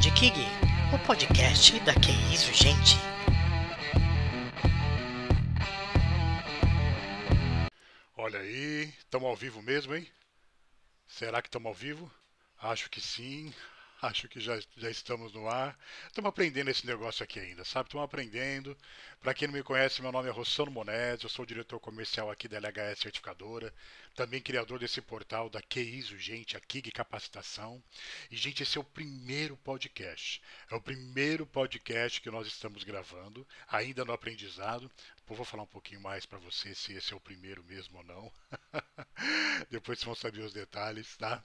[0.00, 0.34] Pod Kig,
[0.94, 2.96] o podcast da Que Isso Gente.
[8.16, 10.08] Olha aí, estamos ao vivo mesmo, hein?
[11.06, 12.10] Será que estamos ao vivo?
[12.62, 13.52] Acho que sim.
[14.02, 15.78] Acho que já, já estamos no ar.
[16.06, 17.88] Estamos aprendendo esse negócio aqui ainda, sabe?
[17.88, 18.74] Estamos aprendendo.
[19.20, 22.48] Para quem não me conhece, meu nome é Rossano Monés, eu sou diretor comercial aqui
[22.48, 23.70] da LHS Certificadora,
[24.14, 27.82] também criador desse portal da QISO, gente, a KIG Capacitação.
[28.30, 30.40] E, gente, esse é o primeiro podcast.
[30.70, 34.90] É o primeiro podcast que nós estamos gravando, ainda no aprendizado.
[35.30, 38.02] Depois vou falar um pouquinho mais para você se esse é o primeiro mesmo ou
[38.02, 38.32] não.
[39.70, 41.40] Depois vocês vão saber os detalhes, tá?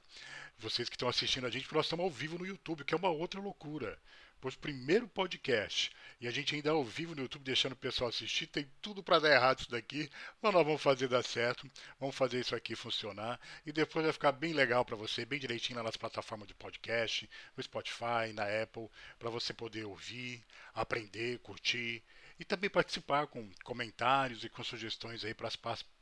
[0.57, 2.98] Vocês que estão assistindo a gente, porque nós estamos ao vivo no YouTube, que é
[2.98, 3.95] uma outra loucura.
[4.41, 8.48] Pois primeiro podcast e a gente ainda ao vivo no YouTube deixando o pessoal assistir,
[8.48, 10.09] tem tudo para dar errado isso daqui,
[10.41, 14.31] mas nós vamos fazer dar certo, vamos fazer isso aqui funcionar e depois vai ficar
[14.31, 18.90] bem legal para você, bem direitinho lá nas plataformas de podcast, no Spotify, na Apple,
[19.20, 20.43] para você poder ouvir,
[20.74, 22.04] aprender, curtir
[22.39, 25.55] e também participar com comentários e com sugestões aí para as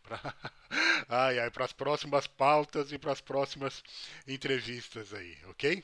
[1.07, 3.83] ai, ai, próximas pautas e para as próximas
[4.27, 5.83] entrevistas aí, ok?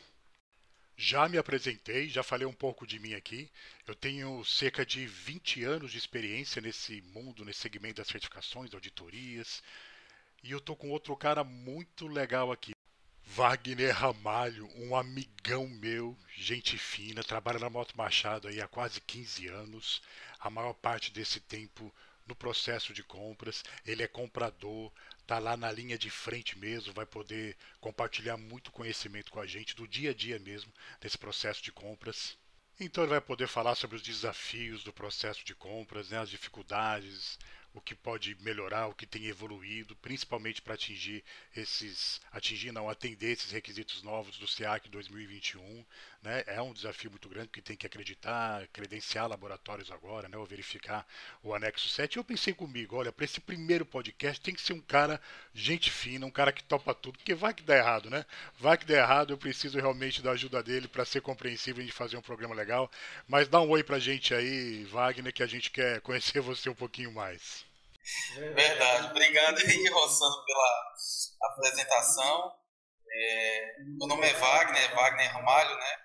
[0.98, 3.50] Já me apresentei, já falei um pouco de mim aqui.
[3.88, 9.64] Eu tenho cerca de 20 anos de experiência nesse mundo, nesse segmento das certificações, auditorias.
[10.44, 12.74] E eu tô com outro cara muito legal aqui.
[13.32, 19.48] Wagner Ramalho, um amigão meu, gente fina, trabalha na Moto Machado aí há quase 15
[19.48, 20.02] anos.
[20.40, 21.94] A maior parte desse tempo
[22.26, 24.92] no processo de compras, ele é comprador,
[25.28, 29.76] tá lá na linha de frente mesmo, vai poder compartilhar muito conhecimento com a gente
[29.76, 32.36] do dia a dia mesmo desse processo de compras.
[32.80, 37.38] Então ele vai poder falar sobre os desafios do processo de compras, né, as dificuldades,
[37.74, 41.24] o que pode melhorar, o que tem evoluído, principalmente para atingir
[41.56, 45.86] esses, atingir não, atender esses requisitos novos do SEAC 2021,
[46.22, 46.44] né?
[46.48, 50.38] É um desafio muito grande que tem que acreditar, credenciar laboratórios agora, né?
[50.38, 51.08] Ou verificar
[51.44, 52.18] o anexo 7.
[52.18, 55.22] Eu pensei comigo, olha, para esse primeiro podcast tem que ser um cara
[55.54, 58.26] gente fina, um cara que topa tudo, porque vai que dá errado, né?
[58.60, 62.18] Vai que dá errado, eu preciso realmente da ajuda dele para ser compreensível e fazer
[62.18, 62.92] um programa legal.
[63.28, 66.76] Mas dá um oi pra gente aí, Wagner, que a gente quer conhecer você um
[66.76, 67.59] pouquinho mais.
[68.54, 69.08] Verdade.
[69.08, 70.94] Obrigado aí, Rossano, pela
[71.52, 72.52] apresentação.
[73.12, 75.96] É, meu nome é Wagner, Wagner Ramalho, né?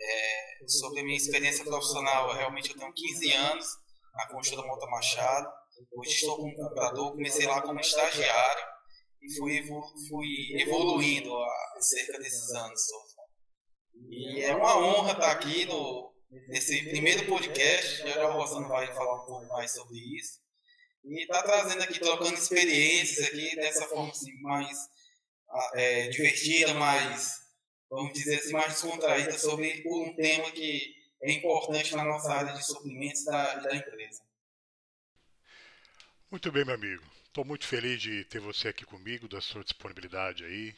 [0.00, 3.66] É, sobre a minha experiência profissional, realmente eu tenho 15 anos
[4.14, 5.48] na construtora Monta Machado.
[5.92, 8.64] Hoje estou como comprador, comecei lá como estagiário
[9.20, 9.62] e fui,
[10.08, 12.80] fui evoluindo há cerca desses anos
[14.08, 16.14] E é uma honra estar aqui no,
[16.48, 17.98] nesse primeiro podcast.
[17.98, 20.45] Já já o Rossano vai falar um pouco mais sobre isso.
[21.06, 24.76] E está trazendo aqui, trocando experiências aqui dessa forma assim, mais
[25.48, 27.32] ah, é, divertida, mais,
[27.88, 32.66] vamos dizer assim, mais descontraída sobre um tema que é importante na nossa área de
[32.66, 34.20] suprimentos da, da empresa.
[36.28, 37.04] Muito bem, meu amigo.
[37.26, 40.74] Estou muito feliz de ter você aqui comigo, da sua disponibilidade aí,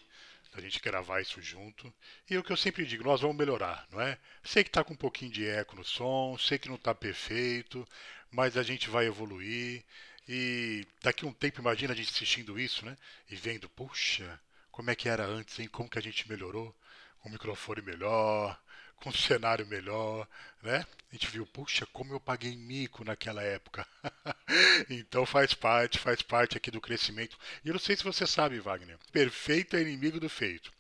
[0.55, 1.93] da gente gravar isso junto.
[2.28, 4.19] E é o que eu sempre digo, nós vamos melhorar, não é?
[4.45, 7.89] Sei que está com um pouquinho de eco no som, sei que não está perfeito,
[8.31, 9.84] mas a gente vai evoluir.
[10.28, 12.97] E daqui a um tempo, imagina a gente assistindo isso, né?
[13.31, 14.39] E vendo, puxa,
[14.71, 15.69] como é que era antes, hein?
[15.69, 16.75] Como que a gente melhorou?
[17.21, 18.61] Com o microfone melhor,
[18.97, 20.28] com o cenário melhor,
[20.62, 20.84] né?
[21.11, 23.87] A gente viu, puxa, como eu paguei mico naquela época.
[24.91, 27.39] então faz parte, faz parte aqui do crescimento.
[27.65, 30.71] E eu não sei se você sabe, Wagner, perfeito é inimigo do feito.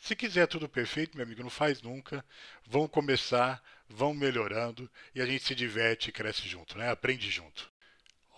[0.00, 2.24] Se quiser tudo perfeito, meu amigo, não faz nunca.
[2.66, 6.90] Vão começar, vão melhorando e a gente se diverte e cresce junto, né?
[6.90, 7.70] Aprende junto.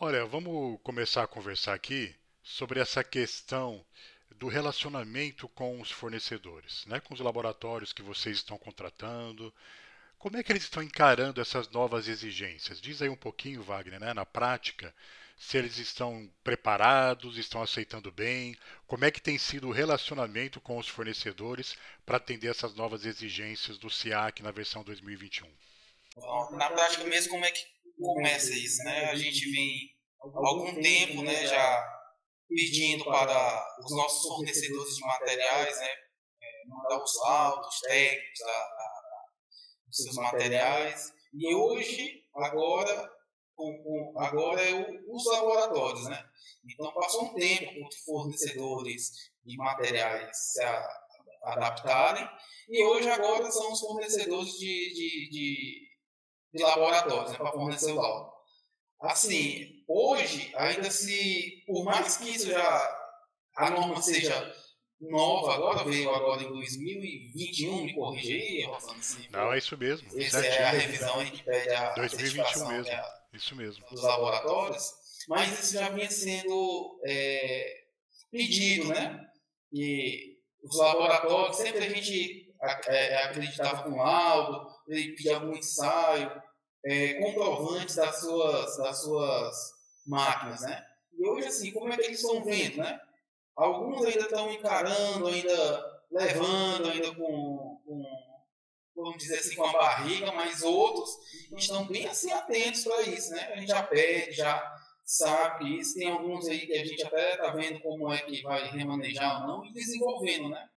[0.00, 3.84] Olha, vamos começar a conversar aqui sobre essa questão
[4.36, 7.00] do relacionamento com os fornecedores, né?
[7.00, 9.52] com os laboratórios que vocês estão contratando.
[10.16, 12.80] Como é que eles estão encarando essas novas exigências?
[12.80, 14.14] Diz aí um pouquinho, Wagner, né?
[14.14, 14.94] na prática,
[15.36, 18.56] se eles estão preparados, estão aceitando bem,
[18.86, 21.76] como é que tem sido o relacionamento com os fornecedores
[22.06, 25.50] para atender essas novas exigências do SIAC na versão 2021.
[26.52, 27.66] Na prática mesmo, como é que
[27.98, 29.10] começa isso, né?
[29.10, 29.90] A gente vem
[30.20, 31.98] há algum tempo, né, já
[32.48, 35.90] pedindo para os nossos fornecedores de materiais, né,
[36.42, 38.90] é, mandar os laudos técnicos da, da,
[39.86, 41.12] dos seus materiais.
[41.34, 43.10] E hoje, agora,
[43.54, 46.24] com, com, agora é o, os laboratórios, né?
[46.64, 49.10] Então passou um tempo com os fornecedores
[49.44, 50.88] de materiais se a,
[51.44, 52.28] adaptarem
[52.68, 55.87] e hoje agora são os fornecedores de, de, de
[56.52, 58.32] de laboratórios né, para fornecer o laudo.
[59.00, 62.98] Assim, hoje, ainda se, por mais que isso já,
[63.56, 64.54] a norma seja
[65.00, 68.98] nova agora, veio agora em 2021, me corrija aí, Rosana.
[69.30, 70.08] Não, é isso mesmo.
[70.20, 72.92] Essa é a revisão aí que pede a 2021 mesmo.
[72.92, 73.02] É
[73.32, 73.86] isso mesmo.
[73.88, 74.92] Dos laboratórios,
[75.28, 77.84] mas isso já vinha sendo é,
[78.30, 79.24] pedido, né?
[79.72, 82.52] E os laboratórios, sempre a gente
[82.88, 86.30] é, acreditava com laudo, ele pedia algum ensaio,
[86.84, 89.72] é, comprovantes das suas, das suas
[90.06, 90.84] máquinas, né?
[91.18, 93.00] E hoje, assim, como é que eles estão vendo, né?
[93.56, 98.04] Alguns ainda estão encarando, ainda levando, ainda com, com,
[98.94, 101.10] vamos dizer assim, com a barriga, mas outros
[101.56, 103.52] estão bem assim atentos para isso, né?
[103.52, 105.94] A gente já pede, já sabe isso.
[105.94, 109.48] Tem alguns aí que a gente até está vendo como é que vai remanejar ou
[109.48, 110.68] não e desenvolvendo, né?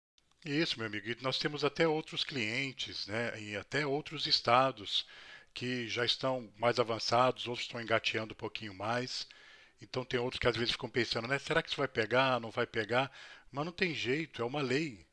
[0.45, 1.07] Isso, meu amigo.
[1.09, 3.39] E nós temos até outros clientes, né?
[3.41, 5.05] E até outros estados
[5.53, 9.27] que já estão mais avançados, outros estão engateando um pouquinho mais.
[9.81, 11.37] Então tem outros que às vezes ficam pensando, né?
[11.39, 12.39] Será que isso vai pegar?
[12.39, 13.11] Não vai pegar?
[13.51, 15.05] Mas não tem jeito, é uma lei,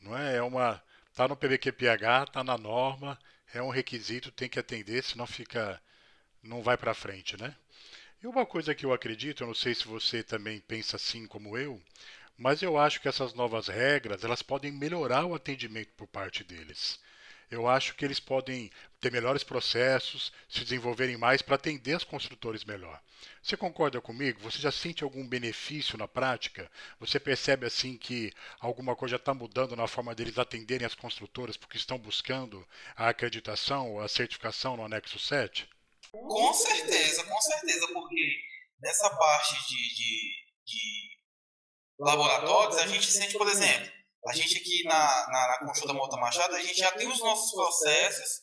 [0.00, 0.36] não é?
[0.36, 0.82] É uma
[1.14, 3.18] tá no PBQPH, tá na norma,
[3.54, 5.80] é um requisito, tem que atender, senão fica
[6.42, 7.56] não vai para frente, né?
[8.22, 11.56] E uma coisa que eu acredito, eu não sei se você também pensa assim como
[11.56, 11.80] eu,
[12.36, 16.98] mas eu acho que essas novas regras, elas podem melhorar o atendimento por parte deles
[17.50, 22.64] eu acho que eles podem ter melhores processos, se desenvolverem mais para atender os construtores
[22.64, 23.00] melhor.
[23.42, 24.40] Você concorda comigo?
[24.40, 26.70] Você já sente algum benefício na prática?
[26.98, 31.76] Você percebe assim que alguma coisa está mudando na forma deles atenderem as construtoras porque
[31.76, 32.66] estão buscando
[32.96, 35.68] a acreditação ou a certificação no anexo 7?
[36.10, 38.40] Com certeza, com certeza, porque
[38.80, 40.34] nessa parte de, de,
[40.64, 41.15] de
[41.98, 43.90] laboratórios a gente sente, por exemplo,
[44.26, 47.52] a gente aqui na, na, na Consulta Mota Machado, a gente já tem os nossos
[47.52, 48.42] processos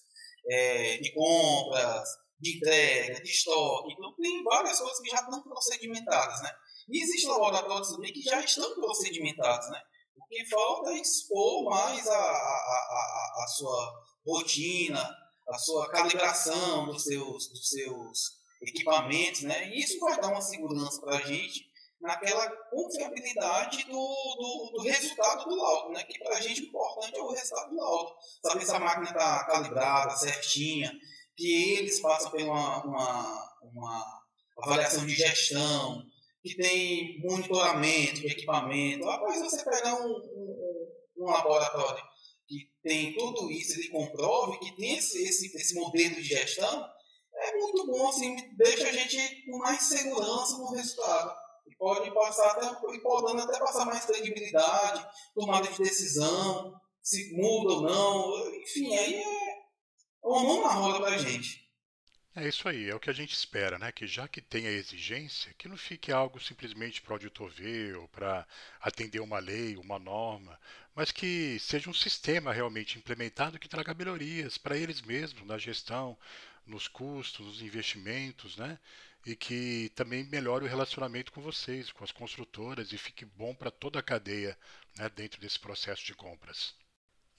[0.50, 2.08] é, de compras,
[2.40, 3.94] de entrega, de estoque.
[3.94, 6.52] Então, tem várias coisas que já estão procedimentadas, né?
[6.90, 9.82] E existem laboratórios também que já estão procedimentados, né?
[10.16, 13.94] O que falta é expor mais a, a, a, a sua
[14.26, 15.18] rotina,
[15.50, 18.20] a sua calibração dos seus, dos seus
[18.62, 19.70] equipamentos, né?
[19.70, 21.73] E isso vai dar uma segurança para a gente
[22.04, 26.04] naquela confiabilidade do, do, do, resultado do laudo, né?
[26.04, 28.12] que para a gente o importante é o resultado do laudo.
[28.46, 30.92] Saber se a máquina está calibrada, certinha,
[31.36, 34.22] que eles passam por uma, uma, uma
[34.58, 36.04] avaliação de gestão,
[36.44, 39.10] que tem monitoramento de equipamento.
[39.10, 40.88] Após você pegar um, um,
[41.20, 42.04] um laboratório
[42.46, 46.86] que tem tudo isso, ele comprove que tem esse, esse, esse modelo de gestão,
[47.34, 51.43] é muito bom, assim, deixa a gente com mais segurança no resultado
[51.78, 57.82] pode passar até, e podendo até passar mais credibilidade, tomada de decisão, se muda ou
[57.82, 61.64] não, enfim, aí é uma mão na roda para a gente.
[62.36, 63.92] É isso aí, é o que a gente espera, né?
[63.92, 67.96] Que já que tem a exigência, que não fique algo simplesmente para o auditor ver
[67.96, 68.48] ou para
[68.82, 70.60] atender uma lei, uma norma,
[70.96, 76.18] mas que seja um sistema realmente implementado que traga melhorias para eles mesmos na gestão,
[76.66, 78.80] nos custos, nos investimentos, né?
[79.26, 83.72] E que também melhore o relacionamento com vocês, com as construtoras e fique bom para
[83.72, 84.58] toda a cadeia
[84.98, 86.76] né, dentro desse processo de compras.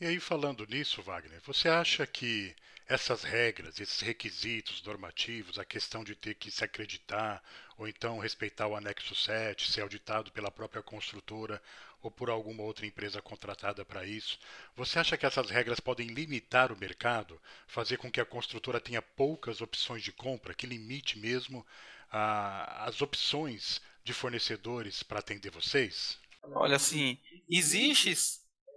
[0.00, 2.54] E aí, falando nisso, Wagner, você acha que
[2.86, 7.42] essas regras, esses requisitos normativos, a questão de ter que se acreditar,
[7.78, 11.62] ou então respeitar o anexo 7, ser auditado pela própria construtora
[12.04, 14.38] ou por alguma outra empresa contratada para isso,
[14.76, 19.00] você acha que essas regras podem limitar o mercado, fazer com que a construtora tenha
[19.00, 21.64] poucas opções de compra, que limite mesmo
[22.11, 26.18] as opções de fornecedores para atender vocês?
[26.52, 27.18] Olha, assim,
[27.50, 28.14] existe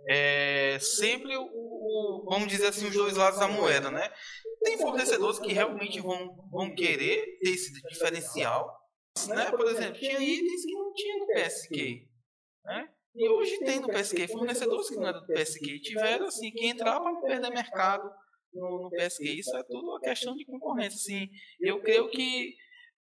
[0.10, 4.12] é, sempre o, o, vamos dizer assim, os dois lados da moeda, né?
[4.64, 8.74] Tem fornecedores que realmente vão, vão querer ter esse diferencial,
[9.28, 9.52] né?
[9.52, 12.08] Por exemplo, tinha itens que não tinha no PSQ,
[12.66, 12.90] né?
[13.18, 17.20] E hoje tem no PSQ fornecedores que não eram do PSQ tiveram assim que entraram
[17.20, 18.10] para perder mercado
[18.54, 19.24] no, no PSQ.
[19.24, 20.98] Isso é tudo uma questão de concorrência.
[20.98, 22.56] Assim, eu creio que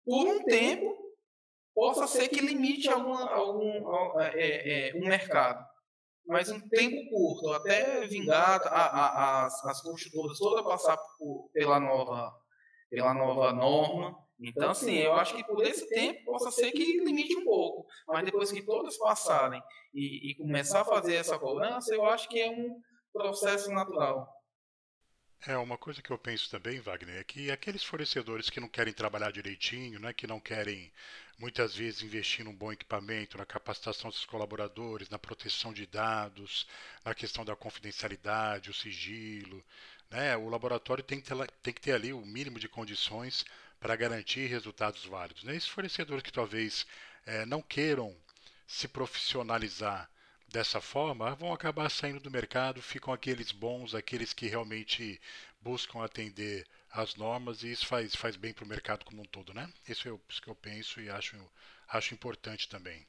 [0.04, 0.98] por um tempo
[1.74, 5.64] possa ser que limite algum, algum é, é, um mercado
[6.32, 11.80] mas um tempo curto, até vingar a, a, as, as construtoras todas passar por, pela,
[11.80, 12.34] nova,
[12.90, 14.18] pela nova norma.
[14.42, 18.26] Então, assim, eu acho que por esse tempo possa ser que limite um pouco, mas
[18.26, 19.62] depois que todas passarem
[19.94, 22.82] e, e começar a fazer essa cobrança, eu acho que é um
[23.14, 24.28] processo natural.
[25.46, 28.94] É, uma coisa que eu penso também, Wagner, é que aqueles fornecedores que não querem
[28.94, 30.92] trabalhar direitinho, né, que não querem
[31.38, 36.68] muitas vezes investir num bom equipamento, na capacitação dos colaboradores, na proteção de dados,
[37.04, 39.64] na questão da confidencialidade, o sigilo,
[40.12, 43.44] né, o laboratório tem que ter, tem que ter ali o mínimo de condições
[43.82, 45.44] para garantir resultados válidos.
[45.44, 45.56] Né?
[45.56, 46.86] Esses fornecedores que talvez
[47.26, 48.16] é, não queiram
[48.68, 50.10] se profissionalizar
[50.48, 55.20] dessa forma vão acabar saindo do mercado, ficam aqueles bons, aqueles que realmente
[55.60, 59.54] buscam atender às normas e isso faz, faz bem para o mercado como um todo,
[59.54, 59.72] né?
[59.88, 61.36] Isso é isso que eu penso e acho,
[61.88, 63.08] acho importante também.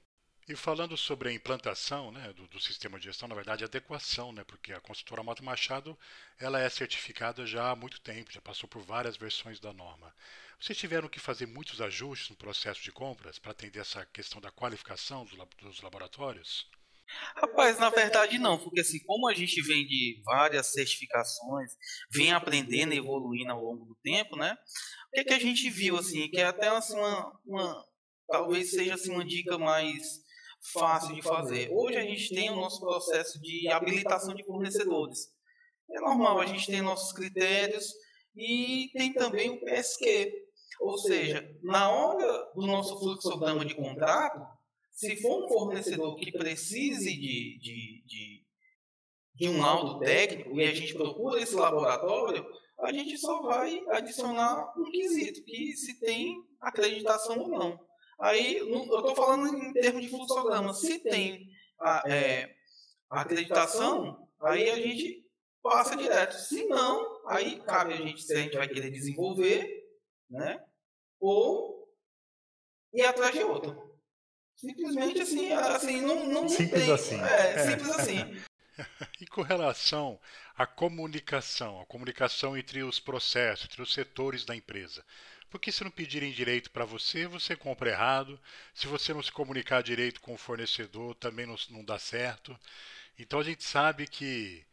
[0.48, 4.42] E falando sobre a implantação né, do, do, sistema de gestão, na verdade, adequação, né,
[4.42, 5.96] porque a construtora Moto Machado
[6.38, 10.12] ela é certificada já há muito tempo, já passou por várias versões da norma.
[10.62, 14.52] Vocês tiveram que fazer muitos ajustes no processo de compras para atender essa questão da
[14.52, 15.26] qualificação
[15.60, 16.70] dos, laboratórios?
[17.34, 21.72] Rapaz, na verdade não, porque assim, como a gente vem de várias certificações,
[22.12, 24.56] vem aprendendo e evoluindo ao longo do tempo, né?
[25.08, 27.84] O que, que a gente viu, assim, que é até assim, uma, uma
[28.28, 30.00] talvez seja assim, uma dica mais
[30.72, 31.70] fácil de fazer.
[31.72, 35.26] Hoje a gente tem o nosso processo de habilitação de fornecedores.
[35.90, 37.84] É normal, a gente tem nossos critérios
[38.36, 40.41] e tem também o PSQ.
[40.82, 44.44] Ou seja, na hora do nosso fluxograma de contrato,
[44.90, 48.46] se for um fornecedor que precise de, de, de,
[49.36, 52.44] de um laudo técnico e a gente procura esse laboratório,
[52.80, 57.80] a gente só vai adicionar um quesito, que se tem acreditação ou não.
[58.18, 60.74] Aí, eu estou falando em termos de fluxograma.
[60.74, 61.48] Se tem
[61.80, 62.52] a, é,
[63.08, 65.24] a acreditação, aí a gente
[65.62, 66.32] passa direto.
[66.32, 69.80] Se não, aí cabe a gente se a gente vai querer desenvolver,
[70.28, 70.60] né?
[71.22, 71.88] Ou
[72.92, 73.96] ir atrás de outro.
[74.56, 76.92] Simplesmente assim, assim não, não simples tem.
[76.92, 77.20] assim.
[77.20, 78.18] É, é, simples assim.
[79.20, 80.18] E com relação
[80.56, 85.04] à comunicação, a comunicação entre os processos, entre os setores da empresa.
[85.48, 88.40] Porque se não pedirem direito para você, você compra errado.
[88.74, 92.58] Se você não se comunicar direito com o fornecedor, também não, não dá certo.
[93.18, 94.64] Então a gente sabe que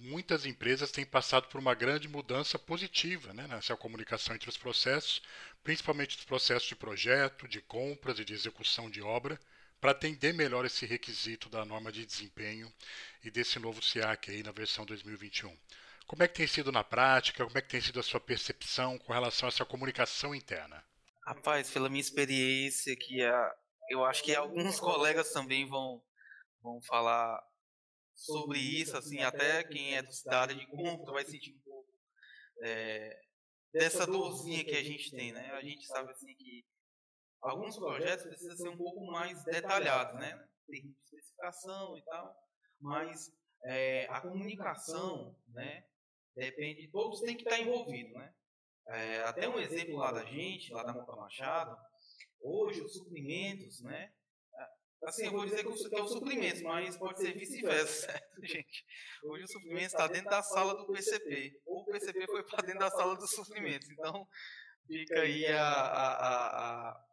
[0.00, 5.20] muitas empresas têm passado por uma grande mudança positiva né, nessa comunicação entre os processos,
[5.62, 9.38] principalmente os processos de projeto, de compras e de execução de obra,
[9.80, 12.72] para atender melhor esse requisito da norma de desempenho
[13.22, 15.56] e desse novo SIAC aí na versão 2021.
[16.06, 17.44] Como é que tem sido na prática?
[17.44, 20.82] Como é que tem sido a sua percepção com relação a essa comunicação interna?
[21.24, 23.54] Rapaz, pela minha experiência, que a,
[23.88, 26.02] eu acho que alguns colegas também vão,
[26.62, 27.40] vão falar
[28.20, 31.90] sobre isso, assim, até quem é da área de compra vai sentir um pouco
[32.62, 33.18] é,
[33.72, 35.50] dessa dorzinha que a gente tem, né?
[35.52, 36.66] A gente sabe assim que
[37.40, 40.46] alguns projetos precisam ser um pouco mais detalhados, né?
[40.66, 42.36] Tem especificação e tal,
[42.78, 43.32] mas
[43.64, 45.82] é, a comunicação, né?
[46.36, 48.34] depende, todos têm que estar envolvidos, né?
[48.88, 51.76] É, até um exemplo lá da gente, lá da Monta Machado,
[52.40, 54.12] hoje os suprimentos, né?
[55.02, 58.84] Assim, eu vou dizer que é o suprimento, mas pode ser vice-versa, certo, gente?
[59.22, 62.80] Hoje o suprimento está dentro da sala do PCP, ou o PCP foi para dentro
[62.80, 63.88] da sala dos suprimentos.
[63.88, 64.28] Então,
[64.86, 67.04] fica aí a, a, a,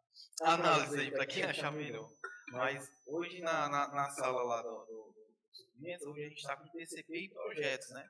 [0.42, 2.10] a análise aí para quem achar melhor.
[2.52, 6.68] Mas hoje na, na, na sala lá do, do, do hoje a gente está com
[6.68, 8.06] PCP e projetos, né?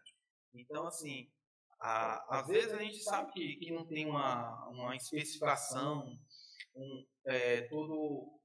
[0.55, 1.31] Então, assim,
[1.81, 6.19] a, às vezes a gente sabe que, que não tem uma, uma especificação,
[6.75, 8.38] um, é, todo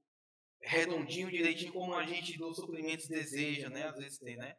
[0.64, 3.88] redondinho, direitinho, como a gente dos suprimentos deseja, né?
[3.88, 4.56] Às vezes tem, né?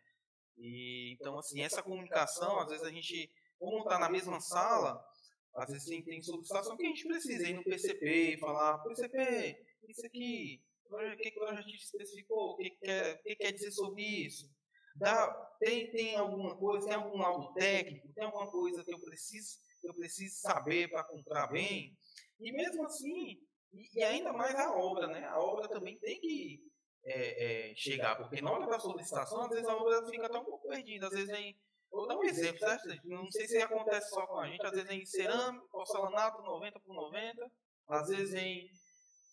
[0.57, 5.03] E, então, assim, essa comunicação, às vezes a gente, como está na mesma sala,
[5.55, 9.57] às vezes tem, tem solicitação que a gente precisa ir no PCP, falar, PCP,
[9.87, 13.51] isso aqui, o que, que o projeto especificou, o que, que, quer, o que quer
[13.51, 14.49] dizer sobre isso?
[14.95, 15.27] Dá,
[15.59, 19.93] tem, tem alguma coisa, tem algum laudo técnico, tem alguma coisa que eu preciso, eu
[19.93, 21.97] preciso saber para comprar bem.
[22.39, 23.39] E mesmo assim,
[23.75, 25.25] e, e, ainda mais a obra, né?
[25.25, 26.61] A obra também tem que
[27.03, 30.45] é, é, chegar, porque na hora da solicitação, às vezes a obra fica até um
[30.45, 31.07] pouco perdida.
[31.07, 31.55] Às vezes vem.
[31.91, 32.89] Vou dar um exemplo, certo?
[33.05, 36.93] Não sei se acontece só com a gente, às vezes vem cerâmico, porcelanato 90 por
[36.93, 37.51] 90,
[37.87, 38.69] às vezes vem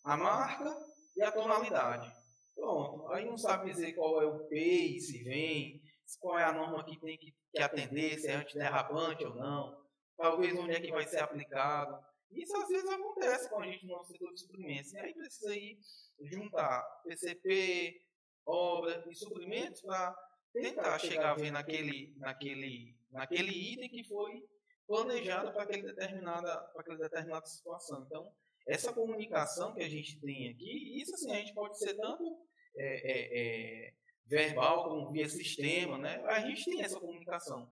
[0.05, 0.77] a marca
[1.17, 2.13] e a tonalidade.
[2.55, 3.09] Pronto.
[3.09, 5.83] Aí não sabe dizer qual é o PEI, se vem,
[6.21, 9.83] qual é a norma que tem que, que atender, se é antiderrapante ou não.
[10.17, 11.99] Talvez onde é que vai ser aplicado.
[12.35, 14.93] Isso às vezes acontece com a gente no nosso setor de suprimentos.
[14.93, 15.79] E aí precisa ir
[16.21, 18.01] juntar PCP,
[18.47, 20.15] obra e suprimentos para
[20.53, 24.45] tentar chegar a ver naquele, naquele, naquele item que foi
[24.87, 28.05] planejado para aquele determinada, para aquela determinada situação.
[28.07, 28.33] Então,
[28.67, 32.47] essa comunicação que a gente tem aqui, isso assim, a gente pode ser tanto
[32.77, 33.95] é, é, é,
[34.27, 36.23] verbal como via sistema, né?
[36.27, 37.71] A gente tem essa comunicação.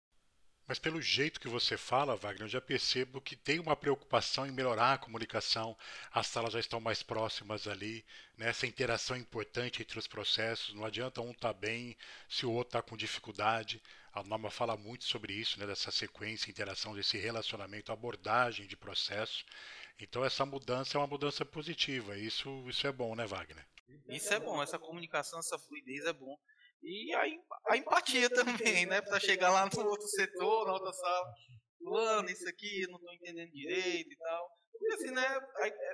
[0.70, 4.52] Mas pelo jeito que você fala, Wagner, eu já percebo que tem uma preocupação em
[4.52, 5.76] melhorar a comunicação,
[6.12, 8.04] as salas já estão mais próximas ali,
[8.38, 8.50] né?
[8.50, 11.96] essa interação importante entre os processos, não adianta um estar tá bem
[12.28, 13.82] se o outro está com dificuldade.
[14.12, 15.66] A norma fala muito sobre isso, né?
[15.66, 19.44] dessa sequência, interação, desse relacionamento, abordagem de processo.
[19.98, 22.16] Então essa mudança é uma mudança positiva.
[22.16, 23.66] Isso, isso é bom, né, Wagner?
[24.08, 26.38] Isso é bom, essa comunicação, essa fluidez é bom.
[26.82, 27.22] E a,
[27.68, 29.00] a empatia também, né?
[29.00, 31.34] Para chegar lá no outro setor, na outra sala.
[31.78, 34.50] Fulano, isso aqui, eu não estou entendendo direito e tal.
[34.72, 35.38] Porque assim, né?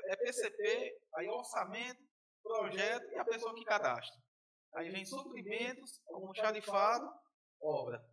[0.08, 2.00] É PCP, aí orçamento,
[2.42, 4.20] projeto e a pessoa que cadastra.
[4.74, 7.08] Aí vem suprimentos, almoxarifado,
[7.60, 8.04] obra.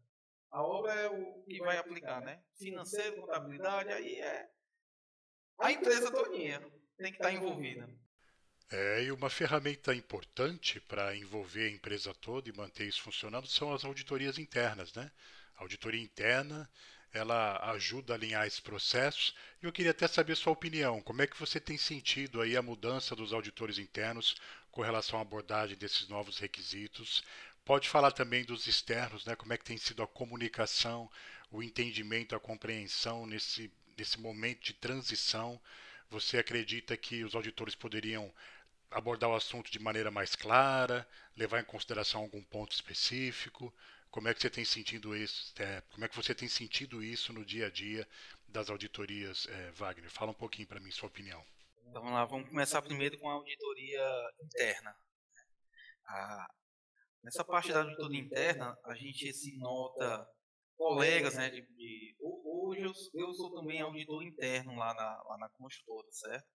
[0.51, 2.41] A obra é o que vai aplicar, né?
[2.57, 4.47] Financeiro, contabilidade, aí é
[5.59, 6.59] a empresa todinha
[6.97, 7.87] tem que estar envolvida.
[8.69, 13.71] É, e uma ferramenta importante para envolver a empresa toda e manter isso funcionando são
[13.73, 15.11] as auditorias internas, né?
[15.55, 16.67] A auditoria interna,
[17.13, 19.35] ela ajuda a alinhar esses processos.
[19.61, 21.01] E eu queria até saber sua opinião.
[21.01, 24.35] Como é que você tem sentido aí a mudança dos auditores internos
[24.71, 27.23] com relação à abordagem desses novos requisitos?
[27.63, 29.35] Pode falar também dos externos, né?
[29.35, 31.09] Como é que tem sido a comunicação,
[31.51, 35.61] o entendimento, a compreensão nesse, nesse momento de transição?
[36.09, 38.33] Você acredita que os auditores poderiam
[38.93, 43.73] abordar o assunto de maneira mais clara, levar em consideração algum ponto específico?
[44.09, 45.53] Como é que você tem sentido isso?
[45.59, 48.07] É, como é que você tem sentido isso no dia a dia
[48.47, 50.09] das auditorias, é, Wagner?
[50.09, 51.43] Fala um pouquinho para mim sua opinião.
[51.87, 54.01] Então vamos lá, vamos começar primeiro com a auditoria
[54.43, 54.91] interna.
[55.33, 55.43] Né?
[56.05, 56.47] A,
[57.23, 60.27] nessa parte da auditoria interna, a gente se nota
[60.75, 65.49] colegas, né, de, de hoje eu, eu, sou também auditor interno lá na, lá na
[66.11, 66.47] certo?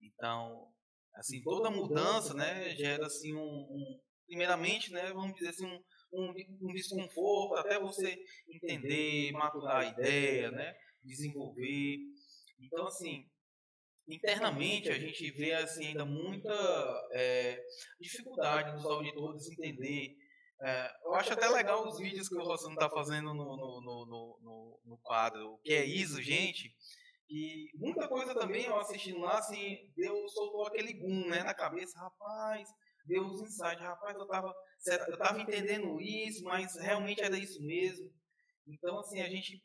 [0.00, 0.72] Então,
[1.16, 5.80] assim, toda mudança, né, gera assim um, um primeiramente, né, vamos dizer assim, um,
[6.12, 8.18] um, um desconforto até você
[8.48, 10.74] entender, maturar a ideia, né?
[11.06, 11.98] desenvolver.
[12.60, 13.24] Então, assim,
[14.08, 16.52] internamente a gente vê assim, ainda muita
[17.12, 17.62] é,
[18.00, 20.16] dificuldade dos auditores entender.
[20.62, 24.06] É, eu acho até legal os vídeos que o Rossano está fazendo no, no, no,
[24.40, 26.74] no, no quadro, o que é ISO, gente.
[27.28, 31.98] E muita coisa também eu assistindo lá, assim, Deus soltou aquele boom né, na cabeça,
[31.98, 32.68] rapaz,
[33.04, 34.54] deu os insights, rapaz, eu tava,
[35.08, 38.12] eu tava entendendo isso, mas realmente era isso mesmo.
[38.66, 39.60] Então, assim, a gente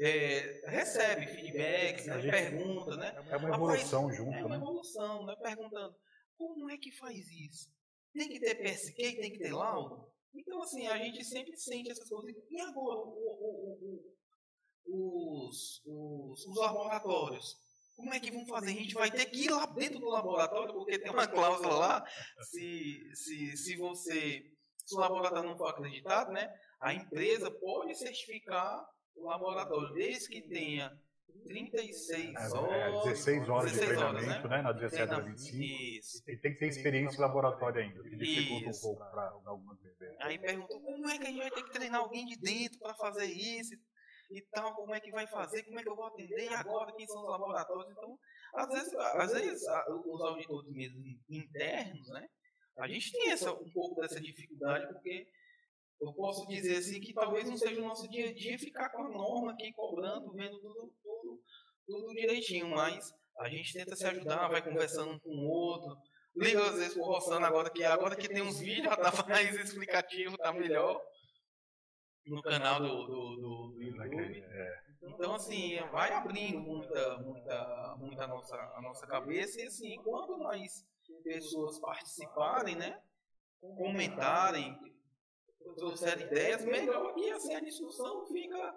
[0.00, 3.14] é, recebe feedbacks, né, pergunta, né?
[3.30, 4.56] É uma evolução rapaz, junto, É uma né?
[4.56, 5.36] evolução, né?
[5.42, 5.96] Perguntando,
[6.36, 7.70] como é que faz isso?
[8.12, 10.12] Tem que ter PSQ, tem que ter laudo?
[10.34, 12.34] Então, assim, a gente sempre sente essas coisas.
[12.50, 14.16] E agora, o, o, o,
[14.88, 17.56] os, os, os laboratórios?
[17.96, 18.70] Como é que vão fazer?
[18.70, 22.06] A gente vai ter que ir lá dentro do laboratório, porque tem uma cláusula lá,
[22.42, 24.44] se, se, se você,
[24.84, 30.42] se o laboratório não for acreditado, né, a empresa pode certificar o laboratório, desde que
[30.42, 30.92] tenha
[31.44, 33.06] 36 é, horas.
[33.06, 34.56] É, 16 horas 16 de treinamento, horas, né?
[34.56, 34.62] né?
[34.62, 35.56] Na 17 a 25.
[35.62, 36.22] Isso.
[36.28, 39.96] E tem que ter experiência em laboratório ainda, que dificulta um pouco para algumas vezes.
[40.20, 42.94] Aí perguntou como é que a gente vai ter que treinar alguém de dentro para
[42.94, 43.78] fazer isso e
[44.50, 47.06] tal, como é que vai fazer, como é que eu vou atender, e agora quem
[47.06, 47.92] são os laboratórios.
[47.92, 48.18] Então,
[48.54, 49.62] às vezes, às vezes
[50.04, 52.28] os auditores mesmo internos, né?
[52.78, 55.26] A gente tem essa, um pouco dessa dificuldade, porque
[56.00, 59.02] eu posso dizer assim que talvez não seja o nosso dia a dia ficar com
[59.02, 61.42] a norma aqui cobrando, vendo tudo, tudo,
[61.86, 65.96] tudo direitinho, mas a gente tenta se ajudar, vai conversando com o outro.
[66.36, 70.36] Liga às vezes pro Rossano agora que agora que tem uns vídeos, tá mais explicativo,
[70.36, 71.00] tá melhor
[72.26, 73.75] no canal do, do, do.
[75.16, 79.58] Então, assim, vai abrindo muita, muita, muita a, nossa, a nossa cabeça.
[79.60, 80.86] E, assim, quando nós,
[81.24, 83.00] pessoas participarem, né?
[83.60, 84.78] Comentarem,
[85.74, 88.74] trouxerem ideias, melhor que assim, a discussão fica.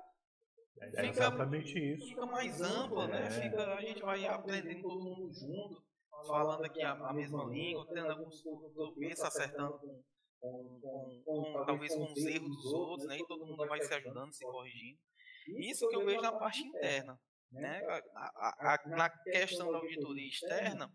[0.82, 2.08] É fica, exatamente isso.
[2.08, 3.28] Fica mais ampla, né?
[3.28, 3.32] É.
[3.32, 5.84] Fica, a gente vai aprendendo todo mundo junto,
[6.25, 10.02] falando aqui a, a mesma língua, tendo alguns tropeços, acertando com
[10.39, 13.17] com, com, com, talvez com os erros dos outros, né?
[13.17, 14.99] E todo mundo vai se ajudando, se corrigindo.
[15.47, 17.19] Isso que eu vejo na parte interna.
[17.52, 17.82] Né?
[17.88, 20.91] A, a, a, na questão da auditoria externa,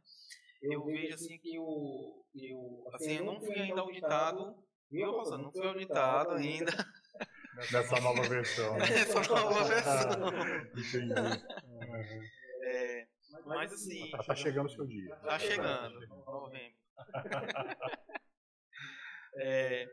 [0.63, 2.25] eu vejo assim que o.
[2.35, 4.57] Eu, assim, eu não fui ainda auditado,
[4.91, 5.37] viu, Rosa?
[5.37, 6.73] Não fui auditado ainda.
[7.73, 8.77] Nessa nova versão.
[8.79, 10.29] Nessa nova versão.
[10.77, 11.45] Entendi.
[12.63, 13.07] É,
[13.45, 14.11] mas assim.
[14.11, 15.15] Tá, tá chegando o seu dia.
[15.17, 16.77] Tá chegando, novembro.
[19.37, 19.89] É,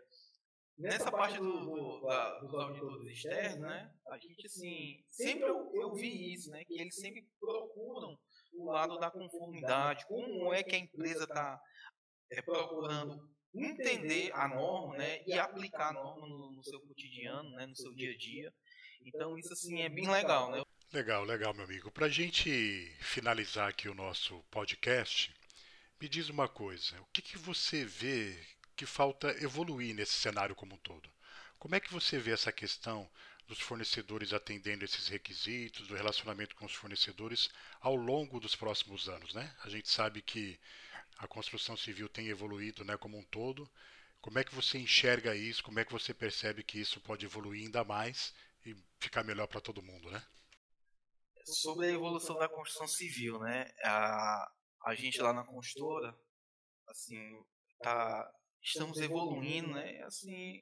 [0.77, 5.93] nessa parte do, do, da, dos auditores externos, né, a gente, assim, sempre eu, eu
[5.93, 8.17] vi isso, né, que eles sempre procuram
[8.53, 11.61] o lado da conformidade, como é que a empresa está
[12.31, 17.65] é, procurando entender a norma, né, e aplicar a norma no, no, seu cotidiano, né,
[17.65, 18.53] no seu dia a dia.
[19.05, 20.63] Então isso assim é bem legal, né?
[20.93, 21.89] Legal, legal, meu amigo.
[21.91, 25.33] Para a gente finalizar aqui o nosso podcast,
[25.99, 28.37] me diz uma coisa: o que, que você vê
[28.75, 31.09] que falta evoluir nesse cenário como um todo.
[31.59, 33.09] Como é que você vê essa questão
[33.47, 37.49] dos fornecedores atendendo esses requisitos, do relacionamento com os fornecedores
[37.81, 39.53] ao longo dos próximos anos, né?
[39.63, 40.59] A gente sabe que
[41.17, 43.69] a construção civil tem evoluído, né, como um todo.
[44.21, 45.63] Como é que você enxerga isso?
[45.63, 48.33] Como é que você percebe que isso pode evoluir ainda mais
[48.65, 50.23] e ficar melhor para todo mundo, né?
[51.43, 53.69] Sobre a evolução da construção civil, né?
[53.83, 54.51] A,
[54.85, 56.17] a gente lá na construtora,
[56.87, 57.43] assim,
[57.81, 60.01] tá, estamos evoluindo, né?
[60.03, 60.61] Assim,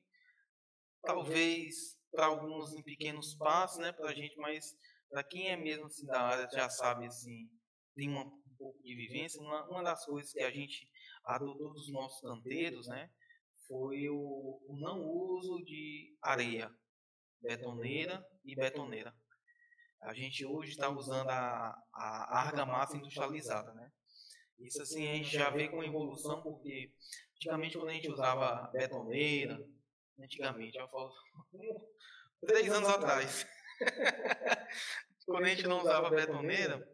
[1.01, 3.91] talvez para alguns em pequenos passos, né?
[3.91, 4.75] Para a gente, mas
[5.09, 7.49] para quem é mesmo assim da área já sabe assim,
[7.95, 9.41] tem uma, um pouco de vivência.
[9.41, 10.89] Uma, uma das coisas que a gente
[11.25, 13.09] adotou dos nossos canteiros, né?
[13.67, 16.71] Foi o, o não uso de areia,
[17.41, 19.13] betoneira e betoneira.
[20.01, 23.91] A gente hoje está usando a, a argamassa industrializada, né?
[24.59, 26.91] Isso assim a gente já vê com evolução, porque
[27.35, 29.65] antigamente quando a gente usava betoneira,
[30.19, 31.11] antigamente, eu falo
[32.45, 33.47] três anos atrás,
[35.25, 36.87] quando a gente não usava betoneira,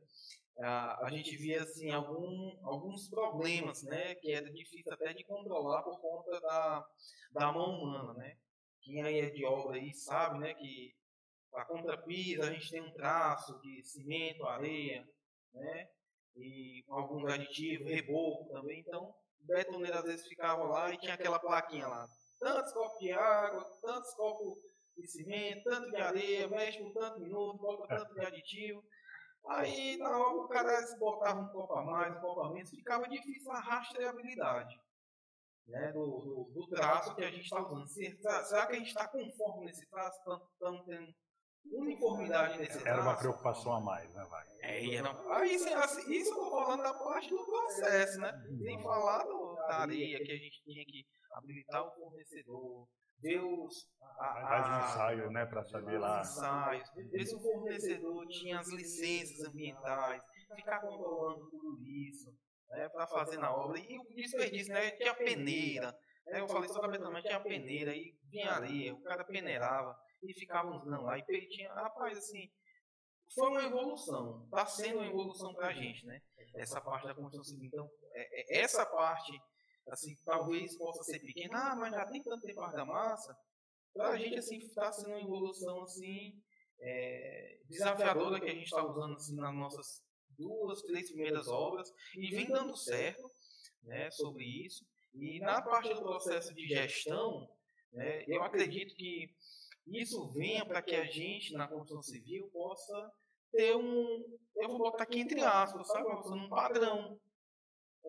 [0.60, 5.84] a, a gente via assim algum, alguns problemas, né, que era difícil até de controlar
[5.84, 6.88] por conta da,
[7.32, 8.38] da mão humana, né?
[8.82, 10.96] Quem aí é de obra aí sabe, né, que
[11.54, 15.08] a contrapisa a gente tem um traço de cimento, areia,
[15.54, 15.90] né?
[16.36, 18.80] E com alguns aditivos, reboco também.
[18.80, 22.08] Então, o betoneiro às vezes ficava lá e tinha aquela plaquinha lá.
[22.40, 24.58] Tantos copos de água, tantos copos
[24.98, 28.84] de cimento, tanto de areia, mexe por tanto minuto, coloca tanto de aditivo.
[29.48, 33.08] Aí, na hora, o cara botava um copo a mais, um copo a menos, ficava
[33.08, 34.76] difícil a rastreabilidade
[35.68, 37.88] né, do, do, do traço que a gente está usando.
[37.88, 40.20] Será que a gente está conforme nesse traço?
[40.54, 41.14] Estamos tendo
[41.72, 44.56] uniformidade nesse Era uma preocupação a mais, né, Wagner?
[44.62, 48.34] É, era, aí, assim, assim, isso eu tô falando da parte do processo, né?
[48.64, 52.88] Sem falar do, da areia, que a gente tinha que habilitar o fornecedor,
[53.20, 53.88] ver os.
[54.20, 56.22] A, ensaio, né, para saber lá.
[56.22, 60.22] ensaios, ver se o fornecedor tinha as licenças ambientais,
[60.56, 62.32] ficar controlando tudo isso,
[62.70, 63.80] né, para fazer na obra.
[63.80, 64.92] E o desperdício, né?
[64.92, 65.96] Tinha peneira.
[66.28, 69.96] Né, eu falei sobre a tinha peneira, aí vinha areia, o cara peneirava
[70.30, 71.18] e ficávamos não lá.
[71.18, 72.50] E tinha, rapaz, assim,
[73.34, 74.44] foi uma evolução.
[74.46, 76.22] Está sendo uma evolução para a gente, né?
[76.56, 77.68] Essa parte da construção civil.
[77.68, 79.32] Então, é, é, essa parte,
[79.90, 83.38] assim, talvez possa ser pequena, ah, mas já tem tanto tempo da massa.
[83.94, 86.42] Para a gente, assim, está sendo uma evolução, assim,
[86.80, 90.04] é, desafiadora que a gente está usando, assim, nas nossas
[90.38, 93.30] duas, três primeiras obras e vem dando certo,
[93.84, 94.86] né, sobre isso.
[95.14, 97.50] E na parte do processo de gestão,
[97.94, 99.34] né, eu acredito que
[99.88, 103.12] isso venha para que a gente, na construção civil, possa
[103.52, 107.20] ter um, eu vou botar aqui entre aspas, sabe, um padrão.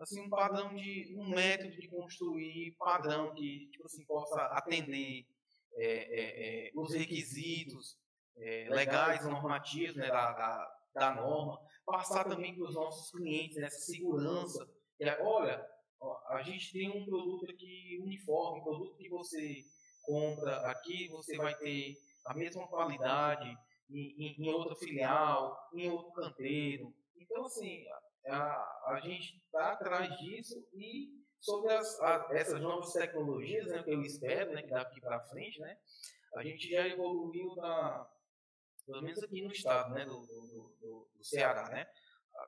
[0.01, 5.27] Assim, um padrão de, um método de construir, padrão que, tipo assim, possa atender
[5.75, 7.99] é, é, é, os requisitos
[8.37, 13.81] é, legais, normativos né, da, da, da, norma, passar também para os nossos clientes nessa
[13.81, 14.69] segurança.
[15.21, 15.67] olha,
[16.29, 19.65] a gente tem um produto aqui uniforme, produto que você
[20.07, 23.47] compra aqui, você vai ter a mesma qualidade
[23.91, 26.95] em, em, em outra filial, em outro canteiro.
[27.17, 27.85] Então, assim,
[28.27, 33.91] a, a gente está atrás disso e sobre as, a, essas novas tecnologias, né, que
[33.91, 35.77] eu espero, né, que daqui para frente, né,
[36.35, 38.09] a gente já evoluiu da,
[38.87, 41.87] pelo menos aqui no estado, né, do, do, do, do Ceará, né,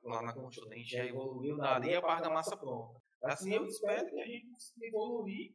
[0.03, 3.01] lá na Constituição, a gente já evoluiu da areia para da massa pronta.
[3.23, 5.55] Assim, eu espero que a gente consiga evoluir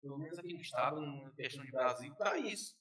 [0.00, 2.76] pelo menos aqui no estado, na questão de Brasil, para isso.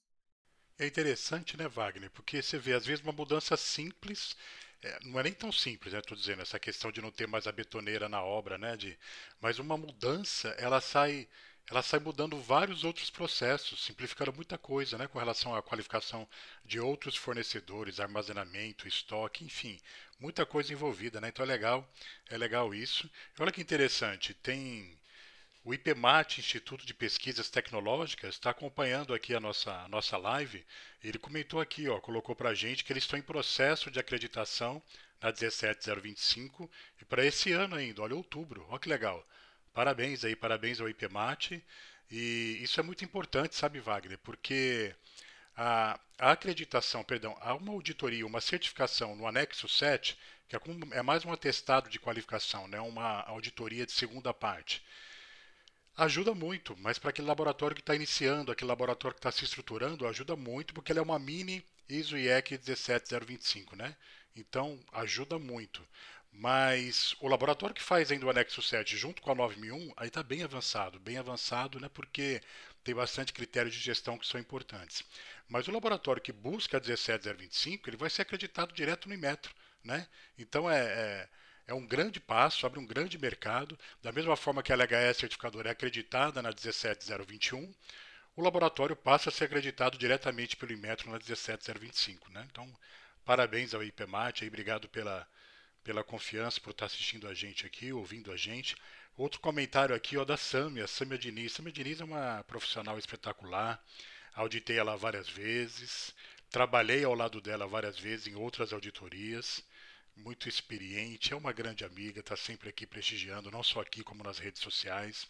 [0.77, 2.11] É interessante, né, Wagner?
[2.11, 4.35] Porque você vê, às vezes, uma mudança simples,
[4.81, 5.99] é, não é nem tão simples, né?
[5.99, 8.75] Estou dizendo, essa questão de não ter mais a betoneira na obra, né?
[8.75, 8.97] De,
[9.39, 11.27] mas uma mudança, ela sai,
[11.69, 15.07] ela sai mudando vários outros processos, simplificando muita coisa, né?
[15.07, 16.27] Com relação à qualificação
[16.65, 19.79] de outros fornecedores, armazenamento, estoque, enfim,
[20.19, 21.29] muita coisa envolvida, né?
[21.29, 21.89] Então é legal,
[22.29, 23.09] é legal isso.
[23.39, 24.99] E olha que interessante, tem
[25.65, 30.63] o IPMAT, Instituto de Pesquisas Tecnológicas, está acompanhando aqui a nossa, a nossa live.
[31.03, 34.79] Ele comentou aqui, ó, colocou para a gente que eles estão em processo de acreditação
[35.19, 36.69] na 17025
[37.01, 39.27] e para esse ano ainda, olha, outubro, olha que legal.
[39.73, 41.63] Parabéns aí, parabéns ao IPMAT.
[42.11, 44.95] E isso é muito importante, sabe, Wagner, porque
[45.57, 50.15] a, a acreditação, perdão, há uma auditoria, uma certificação no anexo 7,
[50.47, 50.59] que é,
[50.91, 54.83] é mais um atestado de qualificação, né, uma auditoria de segunda parte.
[55.97, 60.05] Ajuda muito, mas para aquele laboratório que está iniciando, aquele laboratório que está se estruturando,
[60.07, 63.95] ajuda muito, porque ele é uma mini ISO IEC 17025, né?
[64.35, 65.85] Então, ajuda muito.
[66.33, 70.21] Mas o laboratório que faz ainda o anexo 7 junto com a 9001, aí está
[70.21, 71.87] bem avançado, bem avançado, né?
[71.87, 72.41] Porque
[72.83, 75.01] tem bastante critérios de gestão que são importantes.
[75.47, 80.07] Mas o laboratório que busca a 17025, ele vai ser acreditado direto no Inmetro, né?
[80.37, 81.29] Então é, é
[81.67, 83.77] é um grande passo, abre um grande mercado.
[84.01, 87.73] Da mesma forma que a LHS certificadora é acreditada na 17021,
[88.35, 92.31] o laboratório passa a ser acreditado diretamente pelo Inmetro na 17025.
[92.31, 92.45] Né?
[92.51, 92.71] Então,
[93.23, 95.27] parabéns ao IPMAT, aí, obrigado pela,
[95.83, 98.75] pela confiança, por estar assistindo a gente aqui, ouvindo a gente.
[99.17, 101.53] Outro comentário aqui ó, da Samia, Samia Diniz.
[101.53, 103.81] Samia Diniz é uma profissional espetacular,
[104.33, 106.13] auditei ela várias vezes,
[106.49, 109.63] trabalhei ao lado dela várias vezes em outras auditorias,
[110.15, 114.39] muito experiente, é uma grande amiga, está sempre aqui prestigiando, não só aqui como nas
[114.39, 115.27] redes sociais.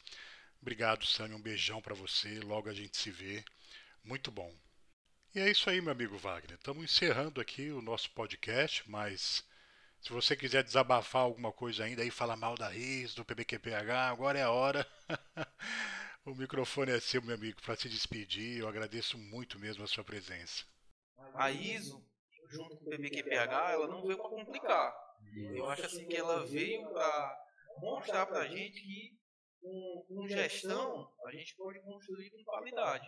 [0.62, 3.44] Obrigado, Samia, um beijão para você, logo a gente se vê.
[4.04, 4.56] Muito bom.
[5.34, 6.58] E é isso aí, meu amigo Wagner.
[6.58, 9.44] Estamos encerrando aqui o nosso podcast, mas
[10.02, 14.40] se você quiser desabafar alguma coisa ainda aí, falar mal da RIS, do PBQPH, agora
[14.40, 14.88] é a hora.
[16.24, 18.60] o microfone é seu, meu amigo, para se despedir.
[18.60, 20.64] Eu agradeço muito mesmo a sua presença.
[21.34, 22.02] A ISO,
[22.56, 24.96] junto com o PBQPH, ela não veio para complicar.
[25.54, 27.46] Eu acho assim que ela veio para
[27.80, 29.20] mostrar para a gente que
[29.62, 33.08] com, com gestão a gente pode construir com qualidade.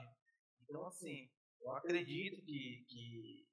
[0.63, 1.29] Então, assim,
[1.61, 3.47] eu acredito que, que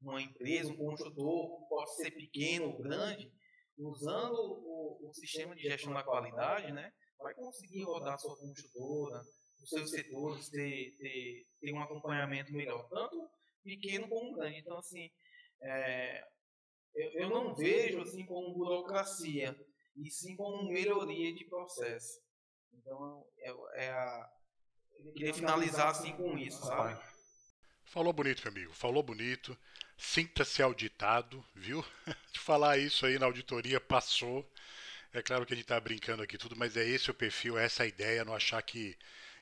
[0.00, 3.30] uma empresa, um construtor, pode ser pequeno ou grande,
[3.76, 9.20] usando o, o, sistema de gestão da qualidade, né, vai conseguir rodar a sua construtora,
[9.62, 13.28] os seus setores, ter, ter, ter um acompanhamento melhor, tanto
[13.68, 14.58] pequeno como grande.
[14.58, 15.10] Então, assim,
[15.60, 16.24] é,
[16.94, 19.54] eu, eu, não vejo assim como burocracia,
[19.96, 22.20] e sim como melhoria de processo.
[22.72, 24.30] Então, é, é a,
[25.04, 26.98] eu queria finalizar assim com isso, sabe?
[27.84, 28.72] Falou bonito, meu amigo.
[28.72, 29.56] Falou bonito.
[29.96, 31.84] Sinta-se auditado, viu?
[32.32, 34.48] De falar isso aí na auditoria passou.
[35.12, 37.64] É claro que a gente está brincando aqui tudo, mas é esse o perfil, é
[37.64, 38.96] essa a ideia, não achar que,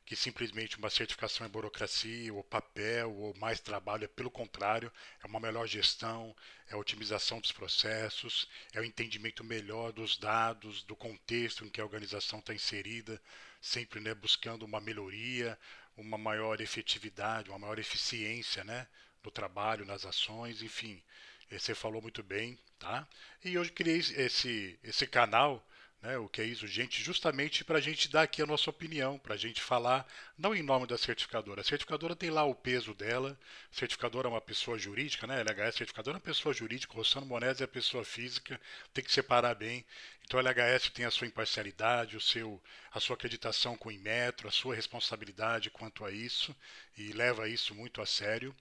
[0.07, 4.05] que simplesmente uma certificação é burocracia, ou papel, ou mais trabalho.
[4.05, 4.91] É pelo contrário,
[5.23, 6.35] é uma melhor gestão,
[6.69, 11.81] é a otimização dos processos, é o entendimento melhor dos dados, do contexto em que
[11.81, 13.21] a organização está inserida,
[13.61, 15.59] sempre né, buscando uma melhoria,
[15.97, 18.87] uma maior efetividade, uma maior eficiência né,
[19.25, 21.03] no trabalho, nas ações, enfim.
[21.51, 23.09] Você falou muito bem, tá?
[23.45, 25.67] E eu criei esse, esse canal
[26.03, 29.19] né, o que é isso, gente, justamente para a gente dar aqui a nossa opinião,
[29.19, 30.07] para a gente falar,
[30.39, 31.63] não em nome da certificadora.
[31.63, 33.39] A certificadora tem lá o peso dela,
[33.73, 35.41] a certificadora é uma pessoa jurídica, né?
[35.41, 38.61] LHS certificadora é uma pessoa jurídica, Rossano Monés é pessoa física,
[38.93, 39.85] tem que separar bem.
[40.25, 44.49] Então a LHS tem a sua imparcialidade, o seu, a sua acreditação com o Inmetro,
[44.49, 46.55] a sua responsabilidade quanto a isso,
[46.97, 48.55] e leva isso muito a sério.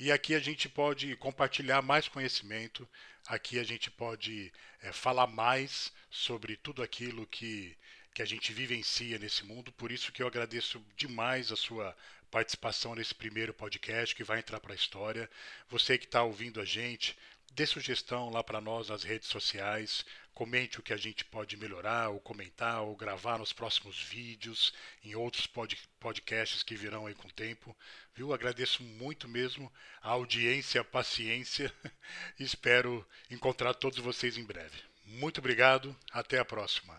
[0.00, 2.88] E aqui a gente pode compartilhar mais conhecimento,
[3.26, 7.76] aqui a gente pode é, falar mais sobre tudo aquilo que,
[8.14, 9.70] que a gente vivencia nesse mundo.
[9.72, 11.94] Por isso que eu agradeço demais a sua
[12.30, 15.28] participação nesse primeiro podcast que vai entrar para a história.
[15.68, 17.14] Você que está ouvindo a gente,
[17.50, 22.08] dê sugestão lá para nós nas redes sociais, comente o que a gente pode melhorar,
[22.08, 24.72] ou comentar, ou gravar nos próximos vídeos,
[25.04, 27.76] em outros pod podcasts que virão aí com o tempo.
[28.14, 28.32] Viu?
[28.32, 31.72] Agradeço muito mesmo a audiência, a paciência.
[32.38, 34.78] Espero encontrar todos vocês em breve.
[35.04, 36.98] Muito obrigado, até a próxima.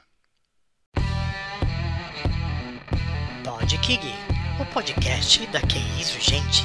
[3.44, 4.02] Pod Kig,
[4.60, 6.64] o podcast da Que Isso Gente.